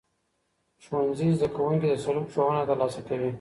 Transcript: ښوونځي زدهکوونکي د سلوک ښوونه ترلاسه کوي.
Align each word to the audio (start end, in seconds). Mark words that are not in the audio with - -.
ښوونځي 0.83 1.27
زدهکوونکي 1.37 1.87
د 1.89 1.95
سلوک 2.03 2.27
ښوونه 2.33 2.61
ترلاسه 2.69 3.01
کوي. 3.07 3.29